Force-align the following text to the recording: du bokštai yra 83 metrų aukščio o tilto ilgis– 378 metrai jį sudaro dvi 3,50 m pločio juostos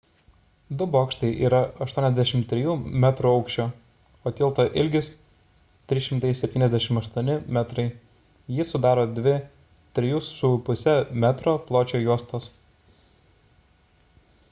du 0.77 0.85
bokštai 0.93 1.27
yra 1.47 1.57
83 1.85 2.63
metrų 3.03 3.33
aukščio 3.39 3.65
o 4.29 4.31
tilto 4.39 4.63
ilgis– 4.83 5.09
378 5.93 7.29
metrai 7.59 7.85
jį 8.55 8.65
sudaro 8.71 9.03
dvi 9.19 9.35
3,50 10.01 11.13
m 11.27 11.31
pločio 11.69 12.01
juostos 12.07 12.49